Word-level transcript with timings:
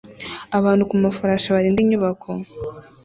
abantu 0.57 0.83
ku 0.89 0.95
mafarashi 1.03 1.47
barinda 1.55 1.79
inyubako 1.81 2.29